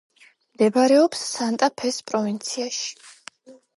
მდებარეობს 0.53 1.21
სანტა-ფეს 1.33 1.99
პროვინციაში. 2.11 2.95